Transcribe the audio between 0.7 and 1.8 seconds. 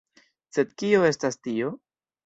kio estas tio?